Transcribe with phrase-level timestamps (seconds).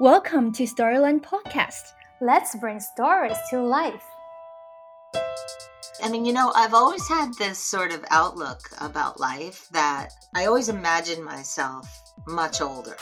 [0.00, 1.94] Welcome to Storyland Podcast.
[2.20, 4.04] Let's bring stories to life.
[6.00, 10.46] I mean, you know, I've always had this sort of outlook about life that I
[10.46, 12.96] always imagine myself much older.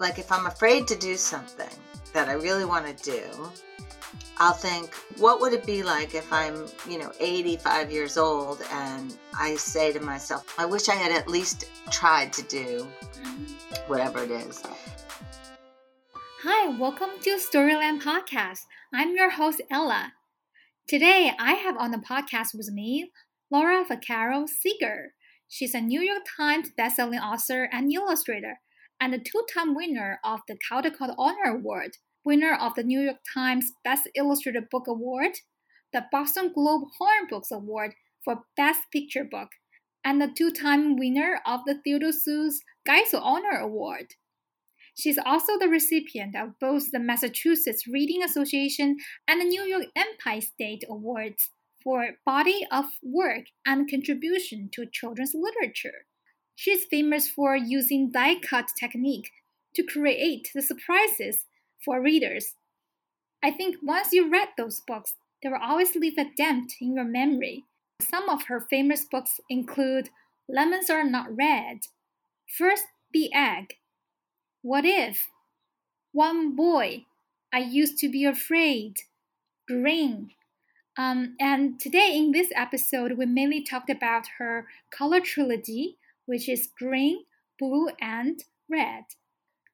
[0.00, 1.68] Like if I'm afraid to do something
[2.14, 3.50] that I really want to do,
[4.38, 9.14] I'll think, what would it be like if I'm, you know, 85 years old and
[9.38, 13.92] I say to myself, I wish I had at least tried to do mm-hmm.
[13.92, 14.62] whatever it is.
[16.42, 18.60] Hi, welcome to Storyland Podcast.
[18.94, 20.14] I'm your host, Ella.
[20.88, 23.10] Today, I have on the podcast with me
[23.50, 25.12] Laura Vaccaro Seeger.
[25.48, 28.60] She's a New York Times bestselling author and illustrator,
[28.98, 33.18] and a two time winner of the Caldecott Honor Award, winner of the New York
[33.34, 35.32] Times Best Illustrated Book Award,
[35.92, 37.92] the Boston Globe Horn Books Award
[38.24, 39.50] for Best Picture Book,
[40.02, 42.54] and the two time winner of the Theodore Seuss
[42.88, 44.14] Geisel Honor Award.
[44.98, 50.40] She's also the recipient of both the Massachusetts Reading Association and the New York Empire
[50.40, 51.50] State Awards
[51.82, 56.06] for body of work and contribution to children's literature.
[56.54, 59.30] She's famous for using die cut technique
[59.74, 61.46] to create the surprises
[61.84, 62.54] for readers.
[63.42, 67.04] I think once you read those books, they will always leave a dent in your
[67.04, 67.64] memory.
[68.02, 70.10] Some of her famous books include
[70.48, 71.78] Lemons Are Not Red,
[72.58, 73.76] First the Egg,
[74.62, 75.28] what if?
[76.12, 77.06] One boy.
[77.52, 78.96] I used to be afraid.
[79.66, 80.30] Green.
[80.96, 86.68] Um, and today in this episode, we mainly talked about her color trilogy, which is
[86.78, 87.24] green,
[87.58, 89.04] blue, and red.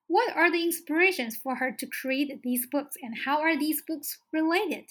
[0.06, 4.18] What are the inspirations for her to create these books, and how are these books
[4.32, 4.84] related?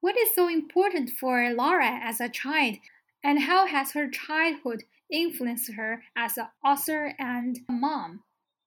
[0.00, 2.76] What is so important for Laura as a child,
[3.24, 8.22] and how has her childhood influenced her as an author and a mom?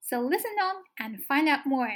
[0.06, 1.90] So listen on and find out more.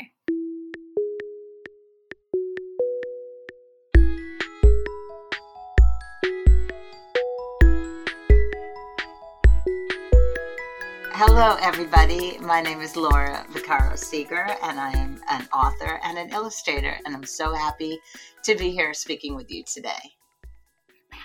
[11.12, 12.38] Hello, everybody.
[12.38, 17.14] My name is Laura Vaccaro Seeger, and I am an author and an illustrator, and
[17.14, 18.00] I'm so happy
[18.44, 20.17] to be here speaking with you today.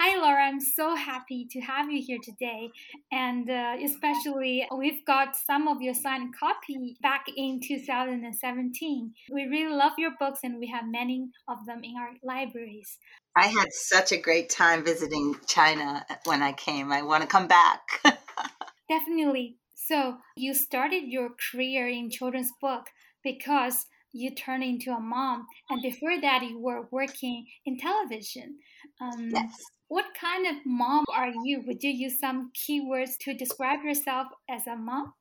[0.05, 0.43] Hi, Laura.
[0.43, 2.71] I'm so happy to have you here today.
[3.13, 9.13] And uh, especially, we've got some of your signed copy back in 2017.
[9.31, 12.99] We really love your books, and we have many of them in our libraries.
[13.37, 16.91] I had such a great time visiting China when I came.
[16.91, 17.83] I want to come back.
[18.89, 19.59] Definitely.
[19.77, 22.87] So, you started your career in children's book
[23.23, 28.59] because you turned into a mom, and before that, you were working in television.
[29.03, 29.53] Um, yes.
[29.89, 31.63] What kind of mom are you?
[31.67, 35.13] Would you use some keywords to describe yourself as a mom?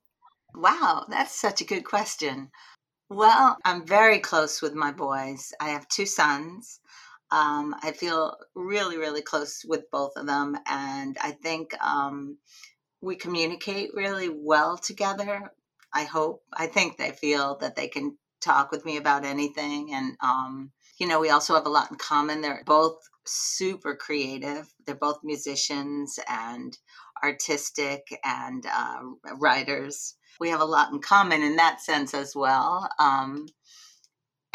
[0.54, 2.50] Wow, that's such a good question.
[3.10, 5.52] Well, I'm very close with my boys.
[5.60, 6.80] I have two sons.
[7.30, 10.56] Um, I feel really, really close with both of them.
[10.66, 12.38] And I think um,
[13.00, 15.52] we communicate really well together.
[15.92, 16.42] I hope.
[16.52, 19.92] I think they feel that they can talk with me about anything.
[19.92, 22.40] And, um, you know, we also have a lot in common.
[22.40, 22.96] They're both
[23.26, 24.72] super creative.
[24.86, 26.76] They're both musicians and
[27.22, 29.00] artistic and uh,
[29.38, 30.14] writers.
[30.40, 32.88] We have a lot in common in that sense as well.
[32.98, 33.46] Um,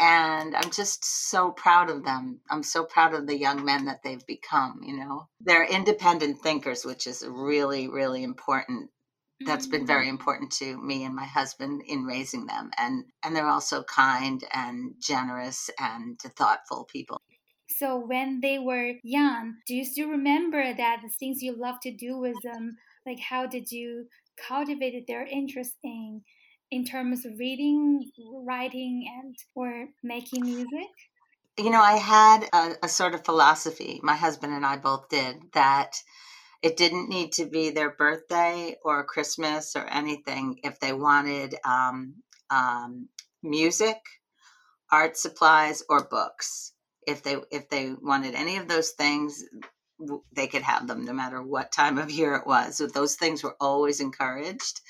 [0.00, 2.40] and I'm just so proud of them.
[2.50, 5.28] I'm so proud of the young men that they've become, you know.
[5.40, 8.90] They're independent thinkers, which is really, really important.
[9.44, 10.10] That's been very mm-hmm.
[10.10, 12.70] important to me and my husband in raising them.
[12.76, 17.20] And and they're also kind and generous and thoughtful people.
[17.70, 21.92] So when they were young, do you still remember that the things you love to
[21.92, 22.78] do with them?
[23.04, 24.06] Like how did you
[24.36, 26.22] cultivate their interest in
[26.70, 30.90] in terms of reading, writing, and or making music?
[31.58, 34.00] You know, I had a, a sort of philosophy.
[34.02, 36.02] My husband and I both did that.
[36.62, 42.14] It didn't need to be their birthday or Christmas or anything if they wanted um,
[42.50, 43.08] um,
[43.42, 43.98] music,
[44.90, 46.72] art supplies, or books
[47.08, 49.44] if they if they wanted any of those things
[50.32, 52.76] they could have them no matter what time of year it was.
[52.76, 54.80] So those things were always encouraged.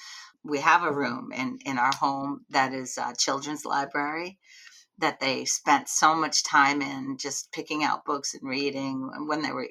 [0.44, 4.38] We have a room in in our home that is a children's library
[4.98, 9.10] that they spent so much time in just picking out books and reading.
[9.26, 9.68] When they were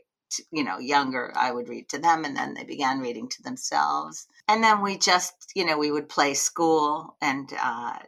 [0.51, 4.27] you know younger i would read to them and then they began reading to themselves.
[4.47, 7.99] And then we just you know we would play school and uh,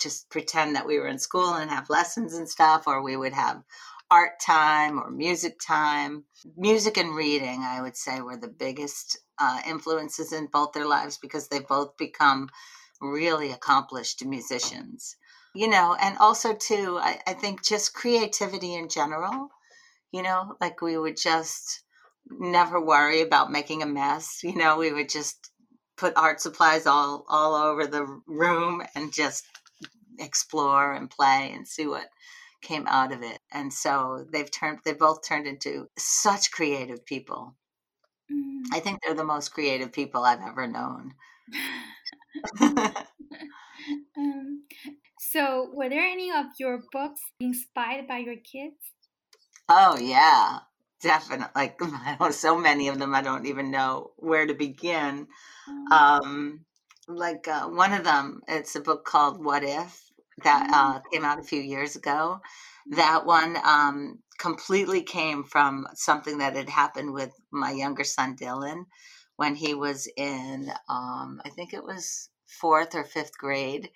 [0.00, 3.32] just pretend that we were in school and have lessons and stuff, or we would
[3.32, 3.62] have
[4.10, 6.24] art time or music time.
[6.56, 11.18] Music and reading, I would say, were the biggest uh, influences in both their lives
[11.18, 12.48] because they've both become
[13.00, 15.16] really accomplished musicians.
[15.54, 19.48] you know, and also too, I, I think just creativity in general,
[20.12, 21.82] you know, like we would just
[22.28, 24.40] never worry about making a mess.
[24.42, 25.50] You know, we would just
[25.96, 29.44] put art supplies all all over the room and just
[30.18, 32.08] explore and play and see what
[32.62, 33.38] came out of it.
[33.52, 37.54] And so they've turned they both turned into such creative people.
[38.32, 38.62] Mm.
[38.72, 41.14] I think they're the most creative people I've ever known.
[44.16, 44.64] um,
[45.18, 48.76] so, were there any of your books inspired by your kids?
[49.68, 50.58] Oh yeah,
[51.00, 51.48] definitely.
[51.54, 51.80] Like
[52.32, 55.26] so many of them, I don't even know where to begin.
[55.68, 55.92] Mm.
[55.92, 56.64] Um,
[57.08, 60.10] like uh, one of them, it's a book called What If
[60.42, 60.72] that mm.
[60.72, 62.40] uh, came out a few years ago.
[62.90, 68.84] That one um, completely came from something that had happened with my younger son Dylan
[69.36, 73.90] when he was in, um, I think it was fourth or fifth grade,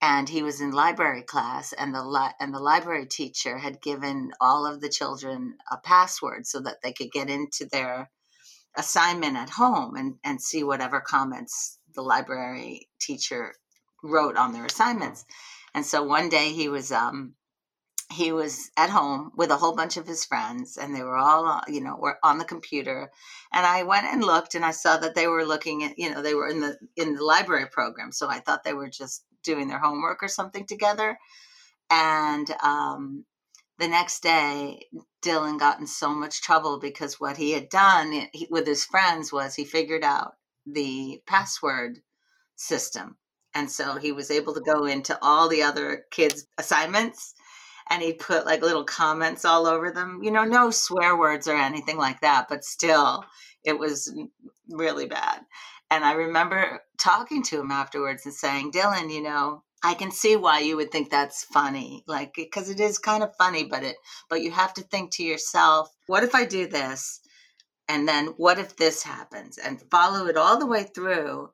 [0.00, 4.30] and he was in library class, and the li- and the library teacher had given
[4.40, 8.10] all of the children a password so that they could get into their
[8.76, 13.54] assignment at home and and see whatever comments the library teacher
[14.04, 15.24] wrote on their assignments.
[15.74, 17.34] And so one day he was um,
[18.12, 21.60] he was at home with a whole bunch of his friends and they were all
[21.66, 23.10] you know were on the computer.
[23.52, 26.22] And i went and looked and i saw that they were looking at you know
[26.22, 28.12] they were in the in the library program.
[28.12, 31.18] So i thought they were just doing their homework or something together.
[31.90, 33.24] And um,
[33.78, 34.86] the next day
[35.22, 39.54] dylan got in so much trouble because what he had done with his friends was
[39.54, 40.34] he figured out
[40.66, 42.00] the password
[42.56, 43.16] system
[43.56, 47.34] and so he was able to go into all the other kids assignments
[47.88, 50.20] and he'd put like little comments all over them.
[50.22, 53.24] You know, no swear words or anything like that, but still,
[53.64, 54.14] it was
[54.68, 55.40] really bad.
[55.90, 60.36] And I remember talking to him afterwards and saying, Dylan, you know, I can see
[60.36, 63.96] why you would think that's funny, like because it is kind of funny, but it,
[64.28, 67.20] but you have to think to yourself, what if I do this,
[67.88, 71.50] and then what if this happens, and follow it all the way through,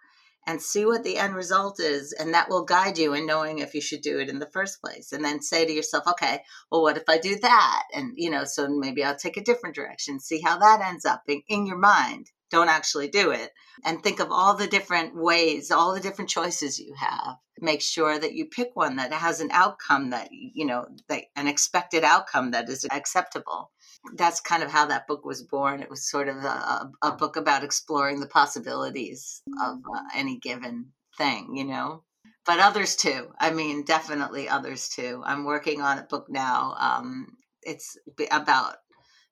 [0.46, 3.75] and see what the end result is and that will guide you in knowing if
[3.75, 5.12] you should do it in the first place.
[5.12, 7.82] And then say to yourself okay well what if i do that?
[7.93, 11.23] And you know so maybe i'll take a different direction see how that ends up
[11.29, 12.31] in, in your mind.
[12.50, 13.50] Don't actually do it.
[13.82, 17.37] And think of all the different ways all the different choices you have.
[17.61, 21.46] Make sure that you pick one that has an outcome that you know that an
[21.46, 23.70] expected outcome that is acceptable
[24.15, 25.81] that's kind of how that book was born.
[25.81, 30.93] It was sort of a, a book about exploring the possibilities of uh, any given
[31.17, 32.03] thing, you know.
[32.45, 33.29] But others too.
[33.39, 35.23] I mean, definitely others too.
[35.25, 36.75] I'm working on a book now.
[36.79, 37.97] Um, it's
[38.31, 38.77] about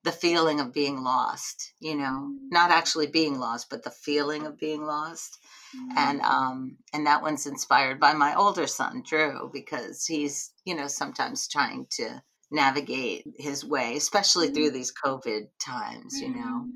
[0.05, 4.59] the feeling of being lost, you know, not actually being lost, but the feeling of
[4.59, 5.39] being lost.
[5.97, 10.89] And um, and that one's inspired by my older son, Drew, because he's, you know,
[10.89, 14.75] sometimes trying to navigate his way, especially through mm-hmm.
[14.75, 16.41] these COVID times, you know.
[16.41, 16.70] Mm-hmm.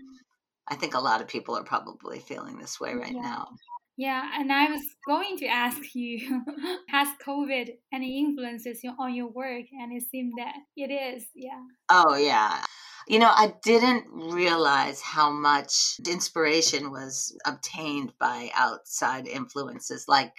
[0.69, 3.21] I think a lot of people are probably feeling this way right yeah.
[3.21, 3.49] now.
[3.97, 6.43] Yeah, and I was going to ask you,
[6.89, 9.67] has COVID any influences on your work?
[9.73, 11.61] And it seemed that it is, yeah.
[11.89, 12.65] Oh, yeah.
[13.07, 20.35] You know, I didn't realize how much inspiration was obtained by outside influences like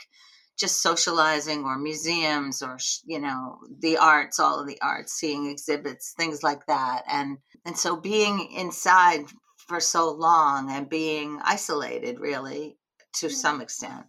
[0.58, 6.14] just socializing or museums or you know the arts all of the arts seeing exhibits
[6.18, 7.04] things like that.
[7.12, 9.26] And and so being inside
[9.68, 12.78] for so long and being isolated really
[13.14, 14.06] to some extent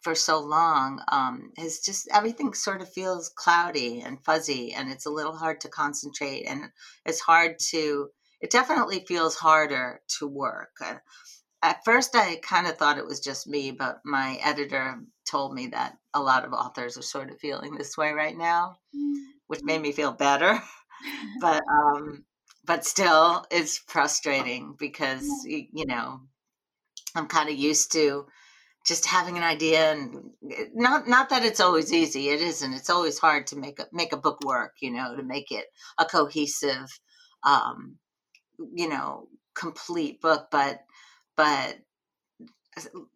[0.00, 5.06] for so long um, is just everything sort of feels cloudy and fuzzy and it's
[5.06, 6.62] a little hard to concentrate and
[7.04, 8.08] it's hard to
[8.40, 10.76] it definitely feels harder to work
[11.66, 15.66] at first i kind of thought it was just me but my editor told me
[15.66, 18.78] that a lot of authors are sort of feeling this way right now
[19.48, 20.58] which made me feel better.
[21.40, 22.24] But um
[22.64, 26.20] but still it's frustrating because you know
[27.14, 28.26] i'm kind of used to
[28.86, 32.90] just having an idea and eh, not not that it's always easy it isn't it's
[32.90, 35.66] always hard to make a make a book work you know to make it
[35.98, 36.88] a cohesive
[37.44, 37.96] um
[38.74, 40.80] you know complete book but
[41.36, 41.78] but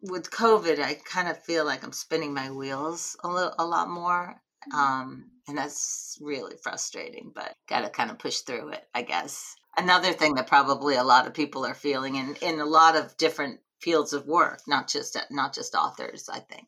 [0.01, 3.89] with COVID, I kind of feel like I'm spinning my wheels a little, a lot
[3.89, 4.77] more, mm-hmm.
[4.77, 7.31] um, and that's really frustrating.
[7.33, 9.55] But got to kind of push through it, I guess.
[9.77, 13.15] Another thing that probably a lot of people are feeling in in a lot of
[13.17, 16.29] different fields of work, not just not just authors.
[16.29, 16.67] I think.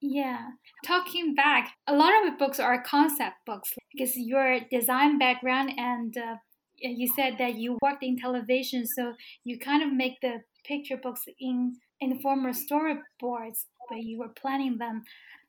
[0.00, 0.50] Yeah.
[0.84, 6.36] Talking back, a lot of books are concept books because your design background and uh,
[6.76, 11.24] you said that you worked in television, so you kind of make the picture books
[11.40, 15.02] in in the form of storyboards when you were planning them.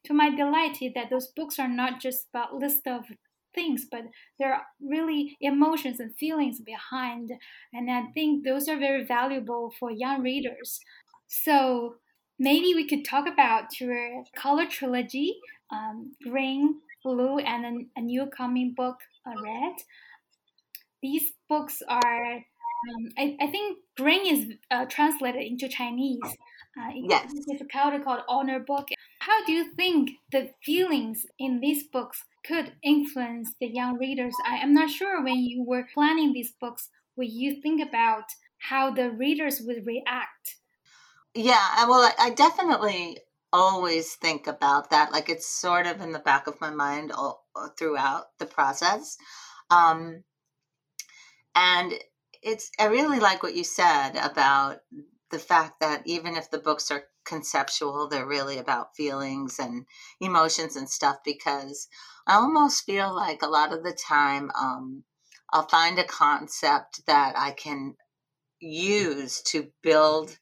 [0.06, 3.04] to my delight that those books are not just about list of
[3.54, 4.04] things, but
[4.40, 7.32] there are really emotions and feelings behind.
[7.74, 10.80] And I think those are very valuable for young readers.
[11.28, 11.96] So
[12.38, 15.40] maybe we could talk about your color trilogy,
[15.72, 18.98] um, Green, Blue, and a, a new coming book,
[19.28, 19.76] uh, Red.
[21.02, 22.46] These books are,
[22.96, 26.22] um, I, I, think Green is uh, translated into Chinese.
[26.80, 27.32] Uh, yes.
[27.34, 28.88] It's a title called Honor Book.
[29.20, 34.34] How do you think the feelings in these books could influence the young readers?
[34.46, 38.26] I am not sure when you were planning these books, would you think about
[38.60, 40.56] how the readers would react?
[41.34, 43.20] Yeah, well, I definitely
[43.52, 45.12] always think about that.
[45.12, 47.46] Like it's sort of in the back of my mind all,
[47.78, 49.18] throughout the process.
[49.70, 50.24] Um,
[51.56, 51.94] and
[52.42, 54.80] it's, I really like what you said about
[55.32, 59.86] the fact that even if the books are conceptual, they're really about feelings and
[60.20, 61.88] emotions and stuff because
[62.26, 65.04] I almost feel like a lot of the time um,
[65.52, 67.96] I'll find a concept that I can
[68.60, 70.38] use to build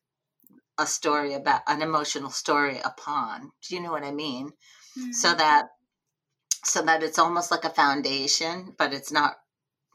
[0.78, 3.52] a story about an emotional story upon.
[3.68, 4.52] Do you know what I mean?
[4.98, 5.12] Mm-hmm.
[5.12, 5.68] So that
[6.64, 9.38] so that it's almost like a foundation, but it's not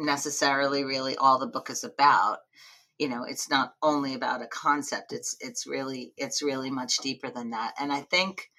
[0.02, 2.38] necessarily really all the book is about.
[2.98, 7.30] You know it's not only about a concept it's it's really it's really much deeper
[7.30, 7.74] than that.
[7.80, 8.50] And i think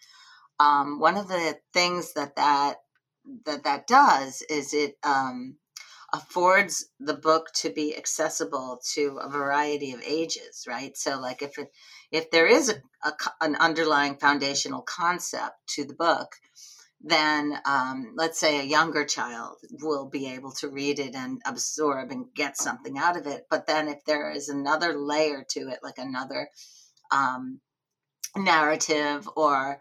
[0.59, 2.77] um, one of the things that that
[3.45, 5.57] that that does is it um,
[6.13, 10.97] affords the book to be accessible to a variety of ages right?
[10.97, 11.69] So like if it
[12.11, 12.75] if there is a,
[13.07, 16.35] a an underlying foundational concept to the book
[17.03, 22.11] then um, let's say a younger child will be able to read it and absorb
[22.11, 23.45] and get something out of it.
[23.49, 26.47] But then if there is another layer to it, like another
[27.11, 27.59] um,
[28.37, 29.79] narrative or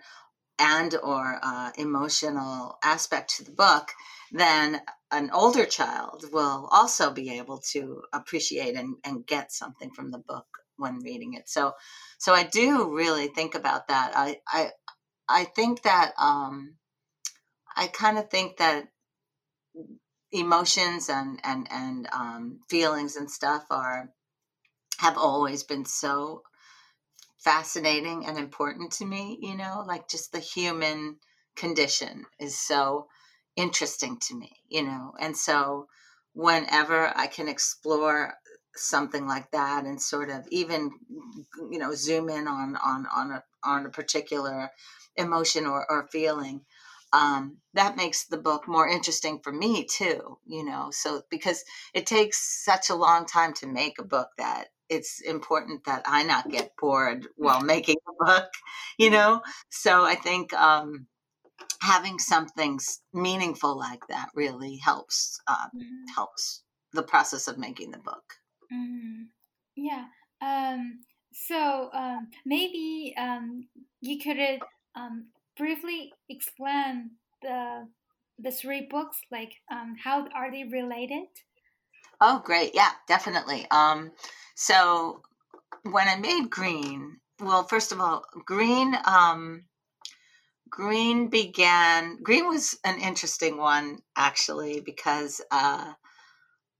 [0.58, 3.88] and or uh, emotional aspect to the book,
[4.32, 4.80] then
[5.12, 10.18] an older child will also be able to appreciate and, and get something from the
[10.18, 11.48] book when reading it.
[11.48, 11.72] So,
[12.18, 14.12] so I do really think about that.
[14.16, 14.70] I I
[15.28, 16.74] I think that um,
[17.76, 18.88] I kind of think that
[20.32, 24.10] emotions and and and um, feelings and stuff are
[24.98, 26.42] have always been so
[27.38, 29.38] fascinating and important to me.
[29.40, 31.16] You know, like just the human
[31.56, 33.06] condition is so
[33.56, 34.52] interesting to me.
[34.68, 35.86] You know, and so
[36.34, 38.34] whenever I can explore
[38.74, 40.90] something like that and sort of even
[41.70, 44.70] you know zoom in on on on a on a particular
[45.16, 46.62] emotion or, or feeling
[47.12, 51.64] um, that makes the book more interesting for me too you know so because
[51.94, 56.22] it takes such a long time to make a book that it's important that i
[56.22, 58.50] not get bored while making a book
[58.98, 59.40] you know
[59.70, 61.06] so i think um,
[61.80, 62.78] having something
[63.12, 66.14] meaningful like that really helps uh, mm-hmm.
[66.14, 68.34] helps the process of making the book
[68.72, 69.22] mm-hmm.
[69.76, 70.04] yeah
[70.40, 70.98] um,
[71.32, 73.68] so um, maybe um,
[74.00, 74.38] you could
[74.94, 77.88] um, briefly explain the
[78.38, 79.18] the three books?
[79.30, 81.28] Like, um, how are they related?
[82.20, 82.74] Oh, great!
[82.74, 83.66] Yeah, definitely.
[83.70, 84.12] Um,
[84.54, 85.22] so
[85.82, 89.64] when I made Green, well, first of all, Green, um,
[90.70, 92.18] Green began.
[92.22, 95.92] Green was an interesting one actually because uh,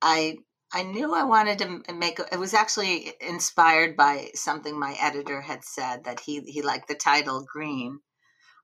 [0.01, 0.39] I
[0.73, 5.65] I knew I wanted to make it was actually inspired by something my editor had
[5.65, 8.01] said that he he liked the title Green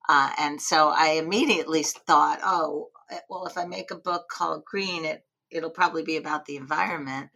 [0.08, 4.64] uh, and so I immediately thought, oh, eh, well, if I make a book called
[4.64, 7.30] Green, it it'll probably be about the environment.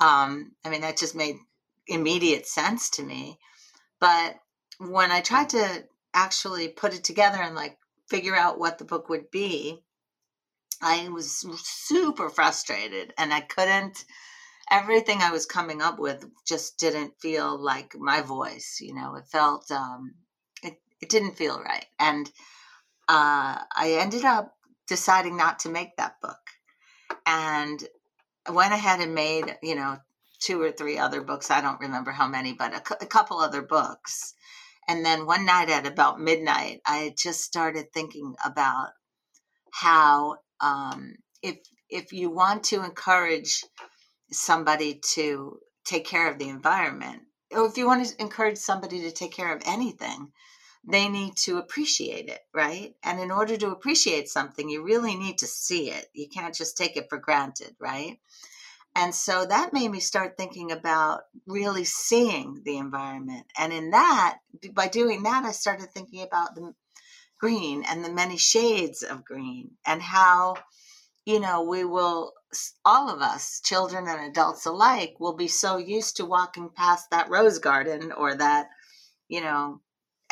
[0.00, 1.36] Um, I mean, that just made
[1.86, 3.38] immediate sense to me.
[4.00, 4.36] But
[4.78, 7.78] when I tried to actually put it together and like
[8.08, 9.82] figure out what the book would be,
[10.82, 14.04] I was super frustrated and I couldn't
[14.70, 19.14] everything I was coming up with just didn't feel like my voice, you know.
[19.16, 20.14] It felt um
[21.04, 21.84] it didn't feel right.
[21.98, 22.26] And
[23.08, 24.54] uh, I ended up
[24.88, 26.40] deciding not to make that book.
[27.26, 27.84] And
[28.48, 29.98] I went ahead and made, you know,
[30.40, 31.50] two or three other books.
[31.50, 34.32] I don't remember how many, but a, a couple other books.
[34.88, 38.88] And then one night at about midnight, I just started thinking about
[39.72, 41.58] how um, if
[41.90, 43.62] if you want to encourage
[44.32, 49.12] somebody to take care of the environment, or if you want to encourage somebody to
[49.12, 50.32] take care of anything,
[50.86, 52.94] they need to appreciate it, right?
[53.02, 56.06] And in order to appreciate something, you really need to see it.
[56.12, 58.18] You can't just take it for granted, right?
[58.96, 63.46] And so that made me start thinking about really seeing the environment.
[63.58, 64.38] And in that,
[64.72, 66.74] by doing that, I started thinking about the
[67.40, 70.56] green and the many shades of green and how
[71.26, 72.32] you know we will
[72.84, 77.28] all of us children and adults alike will be so used to walking past that
[77.28, 78.68] rose garden or that
[79.28, 79.80] you know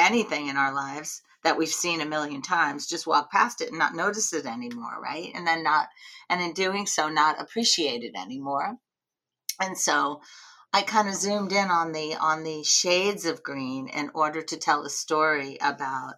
[0.02, 3.78] anything in our lives that we've seen a million times just walk past it and
[3.78, 5.30] not notice it anymore right?
[5.34, 5.88] And then not
[6.28, 8.76] and in doing so not appreciate it anymore.
[9.60, 10.20] And so
[10.74, 14.56] i kind of zoomed in on the on the shades of green in order to
[14.56, 16.14] tell a story about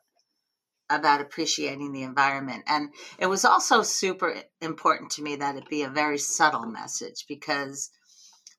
[0.91, 2.63] about appreciating the environment.
[2.67, 7.25] And it was also super important to me that it be a very subtle message
[7.29, 7.91] because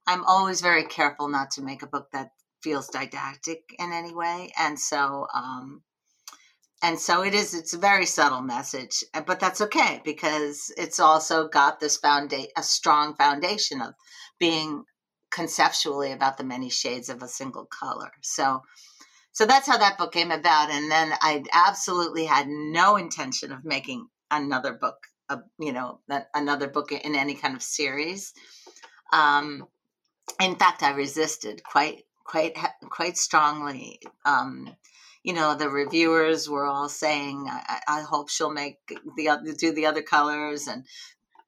[0.08, 2.32] i'm always very careful not to make a book that
[2.66, 5.84] feels didactic in any way and so um,
[6.82, 11.00] and so it is it's a very subtle message uh, but that's okay because it's
[11.00, 13.94] also got this foundation a strong foundation of
[14.40, 14.84] being
[15.36, 18.12] conceptually about the many shades of a single color.
[18.22, 18.64] So
[19.34, 23.66] so that's how that book came about and then i absolutely had no intention of
[23.66, 24.96] making another book
[25.28, 26.00] a, you know
[26.34, 28.34] another book in any kind of series.
[29.12, 29.68] Um,
[30.42, 32.58] in fact i resisted quite quite
[32.90, 34.76] quite strongly um,
[35.24, 38.78] you know the reviewers were all saying i, I hope she'll make
[39.16, 40.86] the other do the other colors and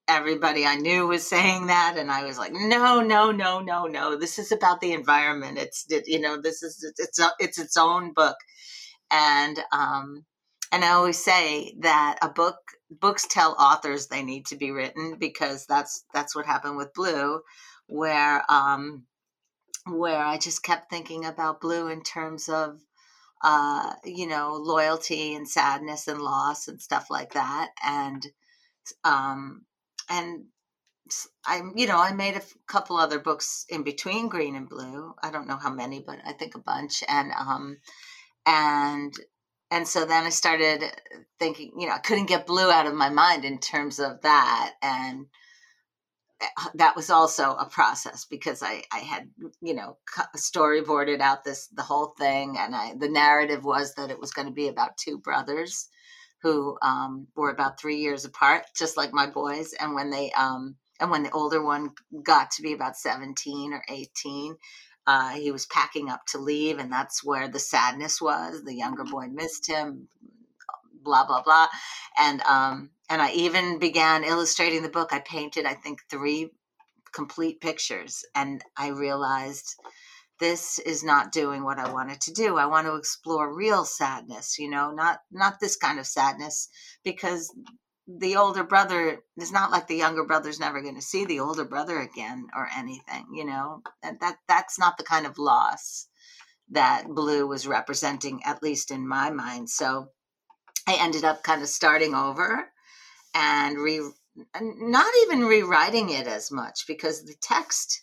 [0.07, 4.17] everybody i knew was saying that and i was like no no no no no
[4.17, 8.37] this is about the environment it's you know this is it's it's its own book.
[9.09, 10.25] And um
[10.71, 12.57] and i always say that a book
[12.89, 17.41] books tell authors they need to be written because that's that's what happened with blue
[17.87, 19.05] where um
[19.91, 22.79] where i just kept thinking about blue in terms of
[23.43, 27.69] uh, you know, loyalty and sadness and loss and stuff like that.
[27.85, 28.25] And,
[29.03, 29.65] um,
[30.09, 30.45] and
[31.45, 35.13] I, you know, I made a couple other books in between green and blue.
[35.21, 37.03] I don't know how many, but I think a bunch.
[37.07, 37.77] And, um,
[38.45, 39.13] and,
[39.69, 40.83] and so then I started
[41.39, 44.73] thinking, you know, I couldn't get blue out of my mind in terms of that.
[44.81, 45.27] And,
[46.75, 49.29] that was also a process because I, I had
[49.61, 49.97] you know
[50.35, 54.47] storyboarded out this the whole thing and I the narrative was that it was going
[54.47, 55.89] to be about two brothers
[56.43, 60.75] who um, were about three years apart just like my boys and when they um,
[60.99, 61.91] and when the older one
[62.23, 64.55] got to be about 17 or 18
[65.07, 68.61] uh, he was packing up to leave and that's where the sadness was.
[68.63, 70.09] The younger boy missed him
[71.07, 71.67] blah blah blah.
[72.19, 75.09] And um and i even began illustrating the book.
[75.13, 76.51] I painted i think three
[77.13, 78.25] complete pictures.
[78.35, 79.75] And i realized
[80.39, 82.57] this is not doing what i wanted to do.
[82.57, 86.69] I want to explore real sadness you know not not this kind of sadness
[87.03, 87.53] because
[88.07, 91.65] the older brother is not like the younger brother's never going to see the older
[91.65, 93.81] brother again or anything you know?
[94.03, 96.07] And that that's not the kind of loss
[96.71, 99.69] that blue was representing at least in my mind.
[99.69, 100.09] So
[100.87, 102.69] I ended up kind of starting over
[103.35, 104.01] and re
[104.61, 108.01] not even rewriting it as much because the text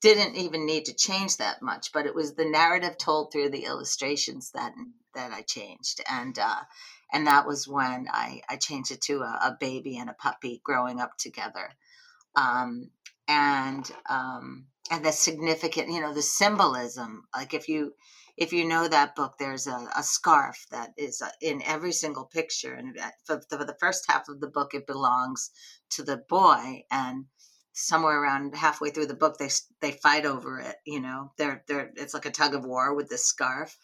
[0.00, 3.64] didn't even need to change that much, but it was the narrative told through the
[3.64, 4.72] illustrations that
[5.14, 6.60] that I changed, and uh,
[7.12, 10.60] and that was when I I changed it to a, a baby and a puppy
[10.64, 11.70] growing up together,
[12.36, 12.90] um,
[13.28, 17.24] and um, and the significant, you know, the symbolism.
[17.34, 17.92] Like if you
[18.36, 22.24] if you know that book, there's a, a scarf that is uh, in every single
[22.24, 25.50] picture, and for, for the first half of the book, it belongs
[25.90, 27.26] to the boy, and
[27.72, 30.76] somewhere around halfway through the book, they they fight over it.
[30.84, 33.76] You know, they're they're it's like a tug of war with this scarf,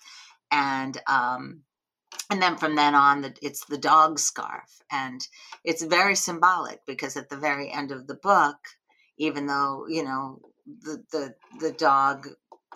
[0.51, 1.63] and um,
[2.31, 5.27] and then from then on, the, it's the dog scarf, and
[5.65, 8.57] it's very symbolic because at the very end of the book,
[9.19, 12.29] even though you know the the the dog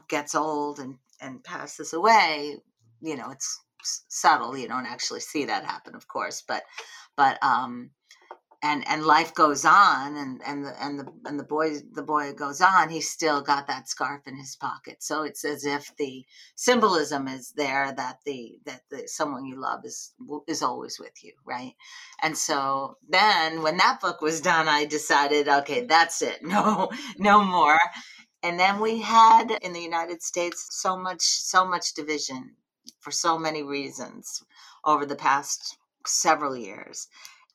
[0.08, 2.56] gets old and and passes away,
[3.00, 3.60] you know, it's
[4.08, 4.56] subtle.
[4.56, 6.62] You don't actually see that happen, of course, but
[7.16, 7.90] but um
[8.62, 12.32] and and life goes on and and the and the and the boy the boy
[12.34, 15.02] goes on he's still got that scarf in his pocket.
[15.02, 16.24] So it's as if the
[16.56, 20.12] symbolism is there that the that the someone you love is
[20.46, 21.72] is always with you right?
[22.22, 26.40] And so then when that book was done i decided okay that's it.
[26.50, 27.78] No no more
[28.42, 32.56] and then we had in the United States so much, so much division
[33.00, 34.42] for so many reasons
[34.84, 35.76] over the past
[36.06, 37.08] several years.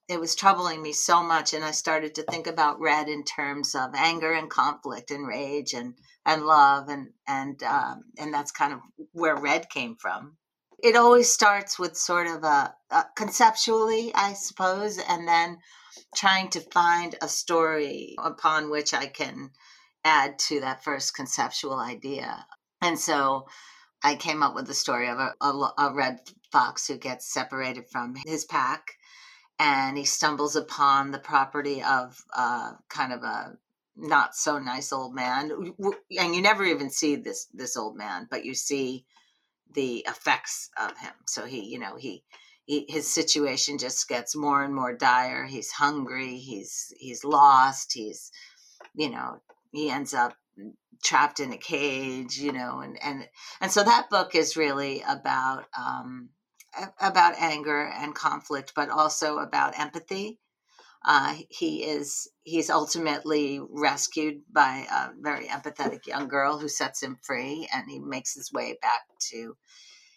[0.08, 3.74] It was troubling me so much, and I started to think about red in terms
[3.74, 5.96] of anger and conflict and rage and
[6.28, 8.80] and love, and and um, and that's kind of
[9.14, 10.38] where red came from.
[10.84, 15.58] It always starts with sort of a, a conceptually, I suppose, and then
[16.16, 19.50] trying to find a story upon which I can
[20.06, 22.46] add to that first conceptual idea.
[22.82, 23.48] And so
[24.04, 26.20] I came up with the story of a, a, a red
[26.52, 28.92] fox who gets separated from his pack
[29.60, 33.58] and he stumbles upon the property of uh, kind of a
[33.98, 35.74] not so nice old man
[36.20, 39.06] and you never even see this this old man but you see
[39.74, 42.22] the effects of him so he you know he,
[42.66, 48.32] he his situation just gets more and more dire he's hungry he's he's lost he's
[48.94, 49.40] you know
[49.76, 50.36] he ends up
[51.04, 53.28] trapped in a cage you know and and
[53.62, 56.30] and so that book is really about um
[57.00, 60.40] about anger and conflict but also about empathy
[61.08, 67.16] uh, he is he's ultimately rescued by a very empathetic young girl who sets him
[67.22, 69.56] free, and he makes his way back to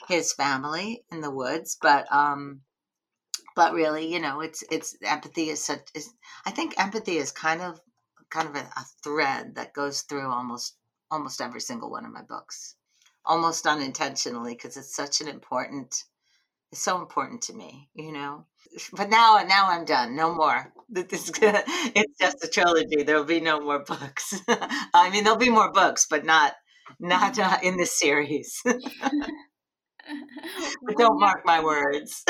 [0.09, 1.77] his family in the woods.
[1.81, 2.63] But um,
[3.55, 5.91] but really, you know, it's it's empathy is such.
[5.95, 6.09] Is,
[6.47, 7.79] I think empathy is kind of
[8.31, 10.77] kind of a, a thread that goes through almost
[11.11, 12.75] almost every single one of my books,
[13.25, 16.05] almost unintentionally because it's such an important.
[16.71, 18.45] It's so important to me, you know
[18.93, 20.17] but now now I'm done.
[20.17, 20.73] No more.
[20.91, 23.03] This, it's just a trilogy.
[23.03, 24.41] There will be no more books.
[24.95, 26.55] I mean, there'll be more books, but not
[26.99, 28.59] not uh, in this series.
[28.65, 28.81] but
[30.97, 32.25] don't mark my words.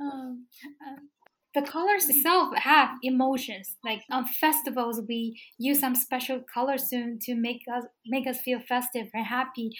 [0.00, 0.46] um,
[0.80, 0.96] uh,
[1.56, 3.76] the colors itself have emotions.
[3.82, 8.60] Like on festivals, we use some special colors to to make us make us feel
[8.60, 9.70] festive and happy.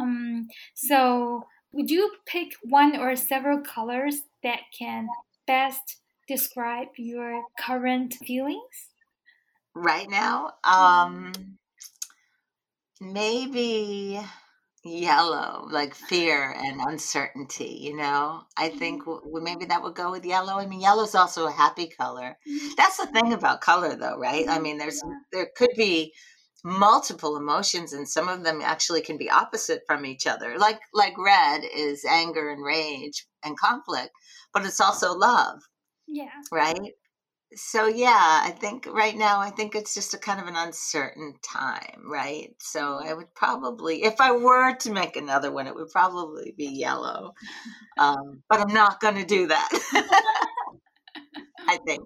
[0.00, 5.08] Um, so would you pick one or several colors that can
[5.44, 8.90] best describe your current feelings?
[9.74, 11.32] Right now, um,
[13.00, 14.20] maybe
[14.84, 17.78] yellow, like fear and uncertainty.
[17.80, 19.26] You know, I think mm-hmm.
[19.26, 20.58] w- maybe that would go with yellow.
[20.58, 22.36] I mean, yellow is also a happy color.
[22.48, 22.68] Mm-hmm.
[22.76, 24.48] That's the thing about color, though, right?
[24.48, 24.62] I mm-hmm.
[24.62, 26.12] mean, there's there could be
[26.64, 31.12] multiple emotions and some of them actually can be opposite from each other like like
[31.18, 34.08] red is anger and rage and conflict
[34.54, 35.60] but it's also love
[36.08, 36.92] yeah right
[37.56, 41.34] so yeah i think right now i think it's just a kind of an uncertain
[41.42, 45.90] time right so i would probably if i were to make another one it would
[45.90, 47.32] probably be yellow
[47.98, 49.68] um, but i'm not going to do that
[51.68, 52.02] i think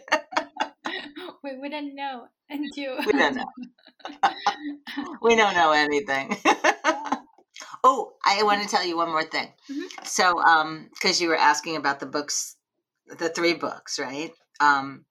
[1.44, 3.44] we wouldn't know until we don't know
[5.22, 6.36] we don't know anything.
[7.84, 9.52] oh, I want to tell you one more thing.
[9.70, 10.04] Mm-hmm.
[10.04, 12.56] So, um, because you were asking about the books,
[13.18, 14.32] the three books, right?
[14.60, 15.04] Um,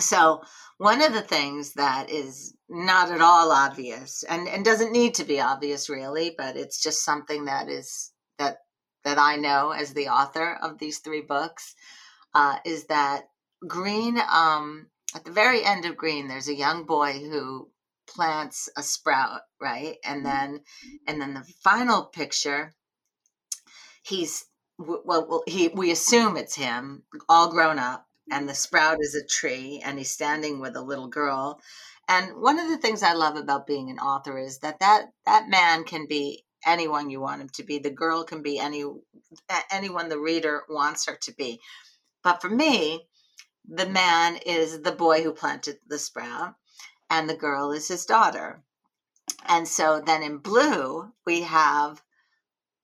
[0.00, 0.42] so
[0.78, 5.24] one of the things that is not at all obvious and, and doesn't need to
[5.24, 8.58] be obvious really, but it's just something that is that
[9.04, 11.74] that I know as the author of these three books,
[12.34, 13.28] uh, is that
[13.66, 17.70] Green um, at the very end of Green, there's a young boy who
[18.08, 19.96] plants a sprout, right?
[20.04, 20.36] And mm-hmm.
[20.36, 20.60] then
[21.06, 22.74] and then the final picture
[24.02, 24.46] he's
[24.78, 28.48] well, well, he we assume it's him all grown up and mm-hmm.
[28.48, 31.60] the sprout is a tree and he's standing with a little girl
[32.08, 35.48] and one of the things i love about being an author is that that that
[35.48, 38.84] man can be anyone you want him to be the girl can be any
[39.70, 41.60] anyone the reader wants her to be
[42.22, 43.06] but for me
[43.66, 46.54] the man is the boy who planted the sprout
[47.10, 48.62] and the girl is his daughter.
[49.46, 52.02] And so then in blue, we have,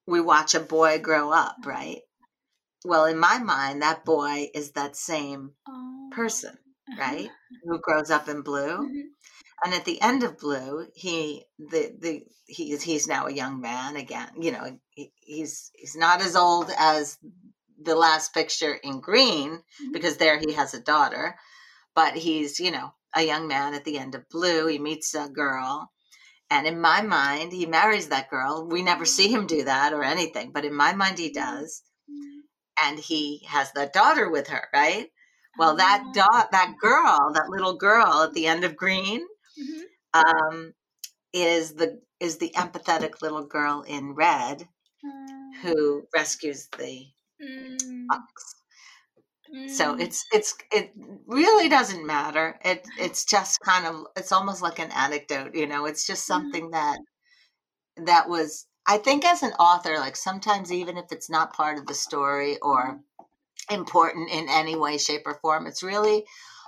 [0.06, 2.02] we watch a boy grow up, right?
[2.84, 6.08] Well, in my mind, that boy is that same oh.
[6.12, 6.56] person,
[6.98, 7.30] right?
[7.64, 8.78] Who grows up in blue.
[8.78, 9.00] Mm-hmm.
[9.62, 13.96] And at the end of blue, he the the he's he's now a young man
[13.96, 14.30] again.
[14.40, 17.18] You know, he, he's he's not as old as
[17.82, 19.92] the last picture in green mm-hmm.
[19.92, 21.36] because there he has a daughter,
[21.94, 24.66] but he's you know a young man at the end of Blue.
[24.66, 25.90] He meets a girl.
[26.52, 28.66] And in my mind, he marries that girl.
[28.68, 31.82] We never see him do that or anything, but in my mind, he does.
[32.82, 35.08] And he has the daughter with her, right?
[35.58, 36.12] Well, that oh.
[36.14, 39.20] dot, that girl, that little girl at the end of Green,
[39.58, 40.20] mm-hmm.
[40.20, 40.72] um,
[41.32, 44.66] is the is the empathetic little girl in Red,
[45.62, 47.06] who rescues the
[47.42, 48.04] mm.
[48.10, 48.54] fox.
[49.68, 50.00] So mm.
[50.00, 50.92] it's it's it
[51.26, 52.58] really doesn't matter.
[52.64, 55.86] It it's just kind of it's almost like an anecdote, you know.
[55.86, 56.42] It's just mm-hmm.
[56.42, 56.98] something that
[58.06, 61.86] that was I think as an author, like sometimes even if it's not part of
[61.86, 63.74] the story or mm-hmm.
[63.74, 66.24] important in any way, shape, or form, it's really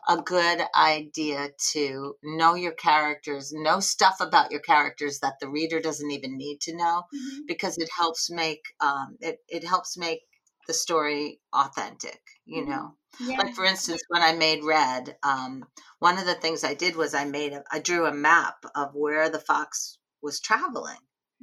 [0.09, 5.81] a good idea to know your characters, know stuff about your characters that the reader
[5.81, 7.41] doesn't even need to know, mm-hmm.
[7.47, 10.23] because it helps make um, it it helps make
[10.67, 12.71] the story authentic you mm-hmm.
[12.71, 13.37] know yeah.
[13.39, 15.65] like for instance when i made red um,
[15.99, 18.95] one of the things i did was i made a, I drew a map of
[18.95, 20.99] where the fox was traveling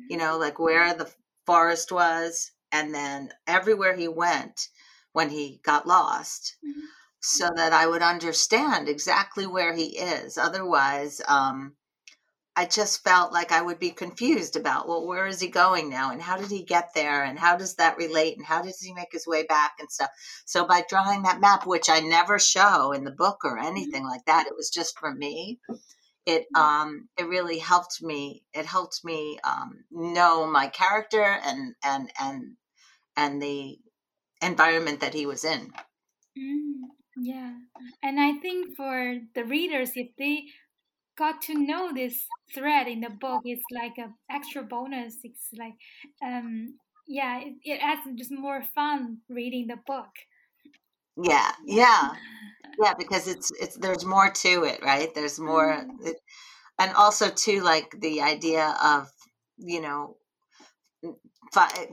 [0.09, 1.11] you know like where the
[1.45, 4.69] forest was, and then everywhere he went
[5.13, 6.81] when he got lost, Mhm.
[7.21, 10.37] so that I would understand exactly where he is.
[10.37, 11.75] Otherwise, um,
[12.55, 16.11] I just felt like I would be confused about, well, where is he going now?
[16.11, 17.23] And how did he get there?
[17.23, 18.35] And how does that relate?
[18.37, 20.09] And how does he make his way back and stuff?
[20.45, 24.25] So by drawing that map, which I never show in the book or anything like
[24.25, 25.59] that, it was just for me.
[26.33, 28.43] It um it really helped me.
[28.53, 32.39] It helped me um, know my character and and and
[33.15, 33.79] and the
[34.41, 35.71] environment that he was in.
[36.37, 36.81] Mm,
[37.17, 37.53] yeah.
[38.03, 40.45] And I think for the readers, if they
[41.17, 42.17] got to know this
[42.55, 45.17] thread in the book, it's like a extra bonus.
[45.23, 45.75] It's like,
[46.23, 50.11] um, yeah, it, it adds just more fun reading the book.
[51.21, 52.11] Yeah, yeah,
[52.81, 52.93] yeah.
[52.97, 55.13] Because it's it's there's more to it, right?
[55.13, 56.17] There's more, Mm, it,
[56.79, 59.09] and also too like the idea of
[59.57, 60.15] you know
[61.53, 61.87] fi-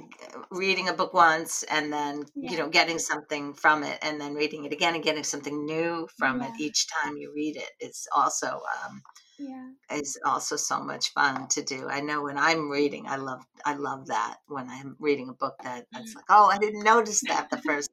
[0.50, 4.64] reading a book once and then you know getting something from it and then reading
[4.64, 7.70] it again and getting something new from it each time you read it.
[7.80, 9.02] it is also um,
[9.38, 9.68] yeah.
[9.92, 11.88] is also so much fun to do.
[11.88, 15.56] I know when I'm reading, I love I love that when I'm reading a book
[15.62, 17.90] that it's like, oh, I didn't notice that the first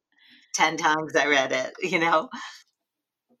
[0.54, 1.74] ten times I read it.
[1.82, 2.28] You know?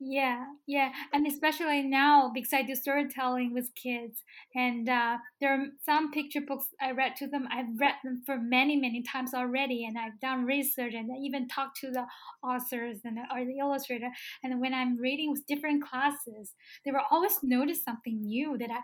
[0.00, 4.22] Yeah, yeah, and especially now because I do storytelling with kids,
[4.54, 7.46] and uh, there are some picture books I read to them.
[7.50, 11.48] I've read them for many, many times already, and I've done research and I even
[11.48, 12.04] talked to the
[12.42, 14.08] authors and or the illustrator.
[14.42, 16.52] And when I'm reading with different classes,
[16.84, 18.80] they will always notice something new that I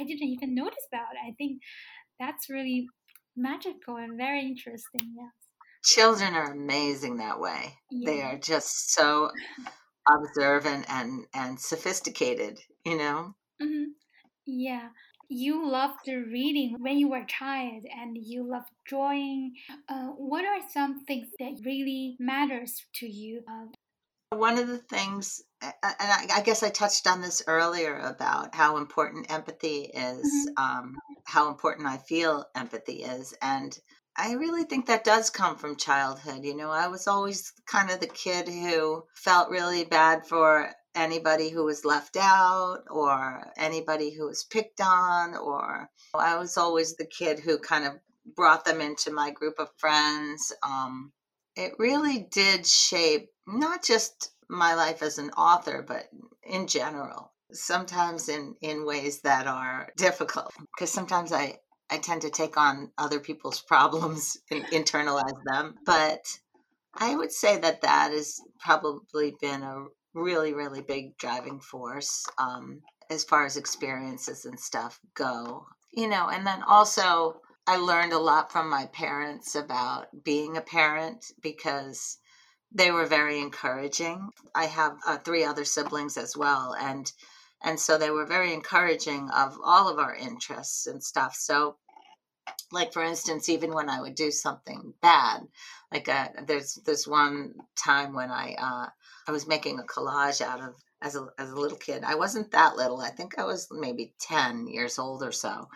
[0.00, 1.14] I didn't even notice about.
[1.24, 1.62] I think
[2.20, 2.88] that's really
[3.36, 5.14] magical and very interesting.
[5.16, 5.47] Yes.
[5.84, 7.78] Children are amazing that way.
[7.90, 9.30] They are just so
[10.10, 12.58] observant and and sophisticated.
[12.84, 13.34] You know?
[13.60, 13.84] hmm
[14.46, 14.88] Yeah,
[15.28, 19.54] you loved reading when you were a child and you loved drawing.
[19.88, 23.42] Uh, what are some things that really matters to you?
[23.48, 23.66] Uh,
[24.36, 29.30] One of the things, and I, guess I touched on this earlier about how important
[29.30, 33.34] empathy is, mhm, um, how important I feel empathy is.
[33.42, 33.78] And
[34.20, 36.44] I really think that does come from childhood.
[36.44, 41.50] You know, I was always kind of the kid who felt really bad for anybody
[41.50, 47.06] who was left out or anybody who was picked on, or I was always the
[47.06, 47.92] kid who kind of
[48.34, 50.52] brought them into my group of friends.
[50.64, 51.12] Um,
[51.54, 56.08] it really did shape not just my life as an author, but
[56.42, 57.32] in general.
[57.52, 62.90] Sometimes in in ways that are difficult, because sometimes I I tend to take on
[62.98, 65.76] other people's problems and internalize them.
[65.84, 66.38] But
[66.94, 72.80] I would say that that has probably been a really really big driving force um,
[73.10, 75.66] as far as experiences and stuff go.
[75.92, 80.62] You know, and then also I learned a lot from my parents about being a
[80.62, 82.18] parent because
[82.72, 84.30] they were very encouraging.
[84.54, 87.10] I have uh, three other siblings as well, and
[87.62, 91.34] and so they were very encouraging of all of our interests and stuff.
[91.36, 91.76] So,
[92.72, 95.42] like for instance, even when I would do something bad,
[95.92, 98.88] like uh, there's there's one time when I uh,
[99.28, 102.04] I was making a collage out of as a as a little kid.
[102.04, 103.00] I wasn't that little.
[103.00, 105.66] I think I was maybe ten years old or so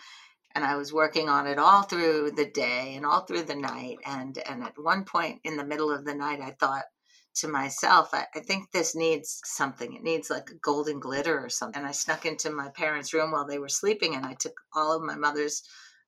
[0.54, 3.98] and I was working on it all through the day and all through the night.
[4.06, 6.84] And and at one point in the middle of the night, I thought
[7.34, 9.94] to myself, I, I think this needs something.
[9.94, 11.80] It needs like a golden glitter or something.
[11.80, 14.96] And I snuck into my parents' room while they were sleeping, and I took all
[14.96, 15.62] of my mother's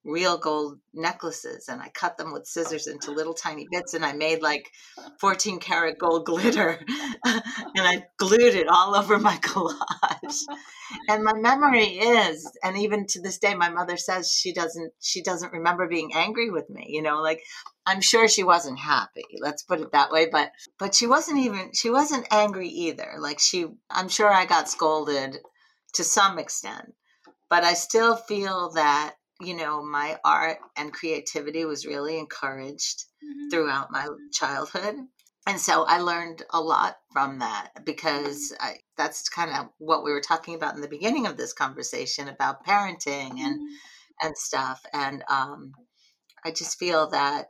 [0.04, 4.04] real gold necklaces and I cut them with oh, scissors into little tiny bits and
[4.04, 4.70] I made like
[5.18, 6.78] 14 karat gold glitter
[7.24, 7.42] and
[7.76, 10.38] I glued it all over my collage.
[11.08, 15.22] And my memory is and even to this day my mother says she doesn't she
[15.22, 17.40] doesn't remember being angry with me you know like
[17.86, 21.70] i'm sure she wasn't happy let's put it that way but but she wasn't even
[21.72, 25.38] she wasn't angry either like she i'm sure i got scolded
[25.94, 26.94] to some extent
[27.48, 33.50] but i still feel that you know my art and creativity was really encouraged mhm,
[33.50, 34.96] throughout my childhood
[35.46, 40.10] and so I learned a lot from that because I, that's kind of what we
[40.10, 43.66] were talking about in the beginning of this conversation about parenting and mhm,
[44.22, 44.80] and stuff.
[44.92, 45.72] And um,
[46.44, 47.48] I just feel that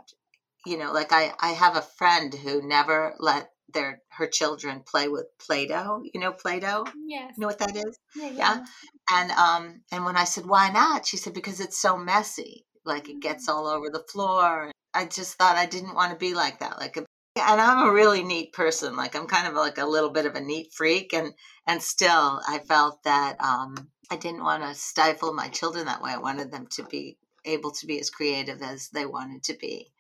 [0.67, 5.09] you know, like I I have a friend who never let their her children play
[5.09, 6.03] with Play-Doh.
[6.13, 6.85] You know Play-Doh.
[7.07, 7.35] Yes.
[7.37, 7.99] You know what that is?
[8.17, 8.37] Yeah, Yeah.
[8.37, 8.65] yeah.
[9.13, 12.65] And um and when I said why not, she said because it's so messy.
[12.85, 14.71] Like it gets Mm, all over the floor.
[14.93, 16.79] I just thought I didn't want to be like that.
[16.79, 17.07] Like and
[17.61, 18.97] I'm a really neat person.
[18.97, 21.33] Like I'm kind of like a little bit of a neat freak, and
[21.67, 26.13] and still I felt that um, I didn't want to stifle my children that way.
[26.13, 29.91] I wanted them to be able to be as creative as they wanted to be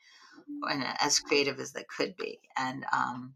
[0.62, 3.34] and as creative as they could be and um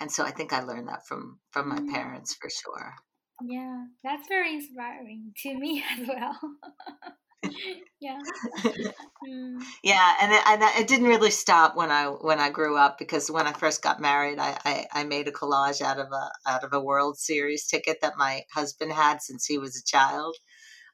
[0.00, 1.88] and so i think i learned that from from my Mm.
[1.88, 2.94] parents for sure
[3.40, 6.38] Yeah, that's very inspiring to me as well.
[8.00, 8.22] yeah.
[9.26, 9.66] Mm.
[9.82, 13.30] yeah and it, and it didn't really stop when i when i grew up because
[13.30, 16.64] when i first got married I, I i made a collage out of a out
[16.64, 20.36] of a world series ticket that my husband had since he was a child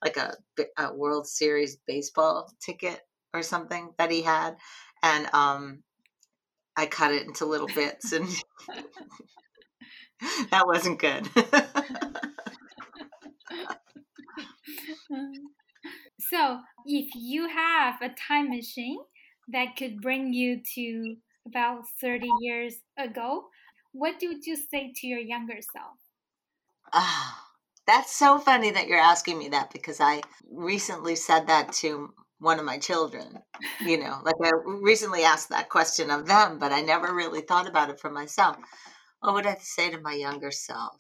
[0.05, 0.35] like a,
[0.79, 3.01] a world series baseball ticket
[3.35, 4.57] or something that he had
[5.03, 5.83] and um
[6.77, 8.29] i cut it into little bits and
[10.51, 11.29] that wasn't good
[16.19, 18.99] so, if you have a time machine
[19.49, 23.45] that could bring you to about 30 years ago,
[23.93, 25.97] what would you say to your younger self?
[26.93, 27.45] Ah,
[27.87, 32.59] that's so funny that you're asking me that because I recently said that to one
[32.59, 33.39] of my children.
[33.85, 37.69] You know, like I recently asked that question of them, but I never really thought
[37.69, 38.57] about it for myself.
[39.21, 40.97] What would I say to my younger self?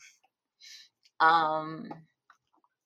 [1.20, 1.88] Um,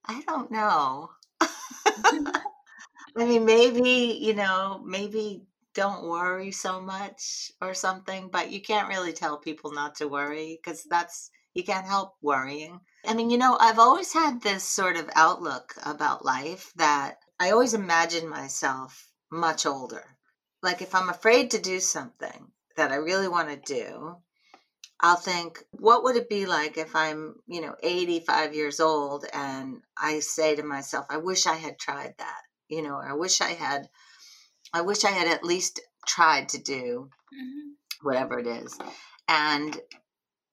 [0.05, 1.11] I don't know.
[1.41, 8.89] I mean, maybe, you know, maybe don't worry so much or something, but you can't
[8.89, 12.81] really tell people not to worry because that's, you can't help worrying.
[13.07, 17.53] I mean, you know, I've always had this sort of outlook about life that I
[17.53, 20.05] always imagine myself much older.
[20.63, 24.17] Like if I'm afraid to do something that I really want to do,
[25.01, 29.81] I'll think, what would it be like if I'm, you know, 85 years old and
[29.97, 33.41] I say to myself, I wish I had tried that, you know, or I wish
[33.41, 33.89] I had,
[34.75, 37.77] I wish I had at least tried to do Mhm.
[38.03, 38.79] whatever it is.
[39.29, 39.81] And